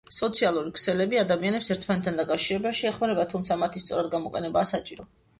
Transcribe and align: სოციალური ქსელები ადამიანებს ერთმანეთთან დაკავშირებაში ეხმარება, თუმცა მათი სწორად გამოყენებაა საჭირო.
სოციალური 0.17 0.69
ქსელები 0.77 1.17
ადამიანებს 1.23 1.67
ერთმანეთთან 1.75 2.17
დაკავშირებაში 2.19 2.87
ეხმარება, 2.91 3.25
თუმცა 3.35 3.57
მათი 3.65 3.83
სწორად 3.85 4.09
გამოყენებაა 4.15 4.71
საჭირო. 4.71 5.07